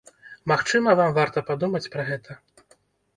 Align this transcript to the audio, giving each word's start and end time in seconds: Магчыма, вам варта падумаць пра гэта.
Магчыма, 0.51 0.95
вам 0.99 1.11
варта 1.17 1.43
падумаць 1.49 1.91
пра 1.97 2.07
гэта. 2.09 2.39